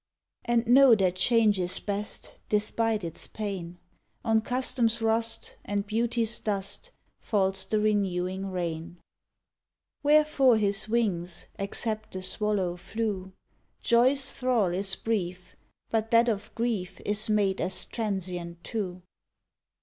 And 0.45 0.65
know 0.65 0.95
that 0.95 1.15
change 1.15 1.59
is 1.59 1.79
best, 1.79 2.33
despite 2.49 3.03
its 3.03 3.27
pain: 3.27 3.77
On 4.25 4.41
custom 4.41 4.85
s 4.85 4.99
rust 4.99 5.57
And 5.63 5.85
Beauty 5.85 6.23
s 6.23 6.39
dust 6.39 6.89
Falls 7.19 7.67
the 7.67 7.79
renewing 7.79 8.49
rain. 8.49 8.97
59 8.97 8.97
A 8.97 8.97
YELLOW 8.97 8.97
ROSE 8.97 8.97
Wherefore 10.25 10.57
his 10.57 10.89
wings, 10.89 11.45
except 11.59 12.13
the 12.13 12.23
swallow 12.23 12.75
flew? 12.77 13.31
Joy 13.83 14.09
s 14.13 14.33
thrall 14.33 14.73
is 14.73 14.95
brief, 14.95 15.55
But 15.91 16.09
that 16.09 16.27
of 16.27 16.49
grief 16.55 16.99
Is 17.05 17.29
made 17.29 17.61
as 17.61 17.85
transient 17.85 18.63
too. 18.63 19.03